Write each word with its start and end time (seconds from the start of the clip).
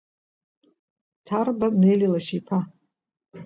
Ҭарба 1.25 1.67
Нели 1.81 2.07
лашьа 2.11 2.35
иԥа. 2.39 2.59